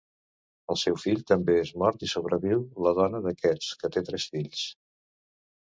[0.73, 4.67] El seu fill també és mort i sobreviu la dona d’aquest, que té tres fills.